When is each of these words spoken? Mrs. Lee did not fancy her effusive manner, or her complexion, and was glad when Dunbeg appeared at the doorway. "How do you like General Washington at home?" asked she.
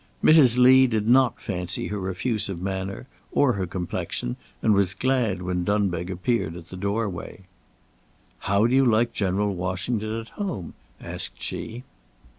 Mrs. 0.23 0.57
Lee 0.57 0.87
did 0.87 1.07
not 1.07 1.39
fancy 1.39 1.89
her 1.89 2.09
effusive 2.09 2.59
manner, 2.59 3.05
or 3.31 3.53
her 3.53 3.67
complexion, 3.67 4.35
and 4.63 4.73
was 4.73 4.95
glad 4.95 5.43
when 5.43 5.63
Dunbeg 5.63 6.09
appeared 6.09 6.55
at 6.55 6.69
the 6.69 6.75
doorway. 6.75 7.41
"How 8.39 8.65
do 8.65 8.73
you 8.73 8.83
like 8.83 9.13
General 9.13 9.53
Washington 9.53 10.19
at 10.19 10.29
home?" 10.29 10.73
asked 10.99 11.39
she. 11.39 11.83